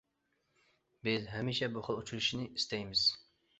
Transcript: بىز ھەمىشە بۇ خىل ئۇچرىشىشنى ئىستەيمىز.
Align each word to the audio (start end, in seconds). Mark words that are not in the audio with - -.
بىز 1.09 1.29
ھەمىشە 1.35 1.71
بۇ 1.77 1.85
خىل 1.89 2.01
ئۇچرىشىشنى 2.01 2.51
ئىستەيمىز. 2.59 3.07